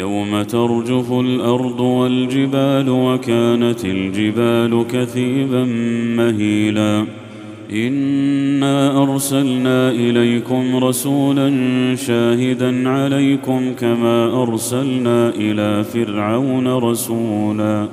[0.00, 5.64] يوم ترجف الأرض والجبال وكانت الجبال كثيبا
[6.16, 7.06] مهيلا.
[7.72, 11.48] انا ارسلنا اليكم رسولا
[11.96, 17.88] شاهدا عليكم كما ارسلنا إلى فرعون رسولا.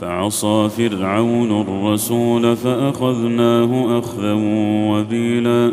[0.00, 4.32] فعصى فرعون الرسول فاخذناه اخذا
[4.90, 5.72] وبيلا.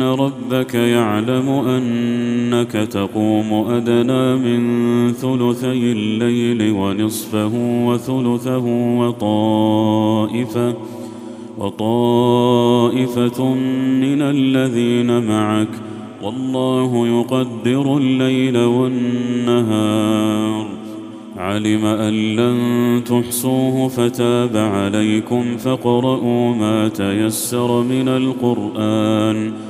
[0.00, 7.50] ان ربك يعلم انك تقوم ادنى من ثلثي الليل ونصفه
[7.86, 8.64] وثلثه
[8.98, 10.74] وطائفه
[11.58, 13.44] وطائفه
[14.00, 15.68] من الذين معك
[16.22, 20.00] والله يقدر الليل والنهار
[21.36, 29.69] علم ان لن تحصوه فتاب عليكم فاقرؤوا ما تيسر من القران